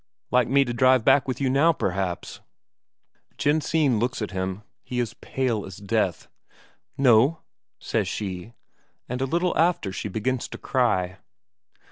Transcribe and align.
"Like 0.31 0.47
me 0.47 0.65
to 0.65 0.73
drive 0.73 1.05
back 1.05 1.27
with 1.27 1.39
you 1.39 1.47
now, 1.47 1.73
perhaps?" 1.73 2.39
Jensine 3.37 3.99
looks 3.99 4.19
at 4.19 4.31
him; 4.31 4.63
he 4.81 4.99
is 4.99 5.13
pale 5.13 5.63
as 5.63 5.77
death. 5.77 6.27
"No," 6.97 7.41
says 7.79 8.07
she. 8.07 8.53
And 9.07 9.21
a 9.21 9.25
little 9.25 9.55
after 9.55 9.91
she 9.91 10.07
begins 10.09 10.47
to 10.47 10.57
cry. 10.57 11.17